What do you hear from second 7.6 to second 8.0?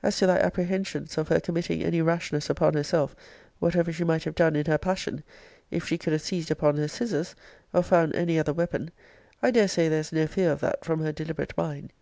or